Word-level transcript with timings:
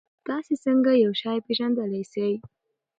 تاسې 0.27 0.53
څنګه 0.65 0.91
یو 1.03 1.11
شی 1.21 1.37
پېژندلای 1.45 2.03
سئ؟ 2.13 2.31